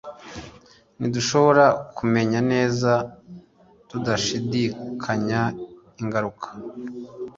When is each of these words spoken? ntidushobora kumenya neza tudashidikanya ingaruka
ntidushobora 0.99 1.65
kumenya 1.97 2.39
neza 2.51 2.91
tudashidikanya 3.89 5.41
ingaruka 6.01 6.47